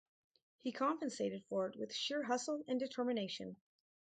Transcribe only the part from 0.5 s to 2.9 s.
He compensated for it with sheer hustle and